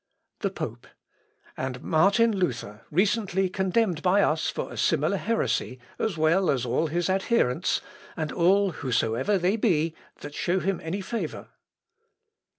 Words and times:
The 0.39 0.49
Pope. 0.49 0.87
"And 1.55 1.83
Martin 1.83 2.35
Luther 2.35 2.81
recently 2.89 3.49
condemned 3.49 4.01
by 4.01 4.23
us 4.23 4.49
for 4.49 4.71
a 4.71 4.75
similar 4.75 5.17
heresy, 5.17 5.77
as 5.99 6.17
well 6.17 6.49
as 6.49 6.65
all 6.65 6.87
his 6.87 7.07
adherents, 7.07 7.81
and 8.17 8.31
all, 8.31 8.71
whosoever 8.71 9.37
they 9.37 9.57
be, 9.57 9.93
that 10.21 10.33
show 10.33 10.59
him 10.59 10.79
any 10.83 11.01
favour." 11.01 11.49